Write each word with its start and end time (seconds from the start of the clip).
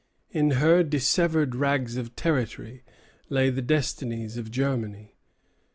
In 0.31 0.49
her 0.57 0.81
dissevered 0.81 1.53
rags 1.55 1.95
of 1.95 2.15
territory 2.15 2.83
lay 3.29 3.51
the 3.51 3.61
destinies 3.61 4.35
of 4.35 4.49
Germany. 4.49 5.15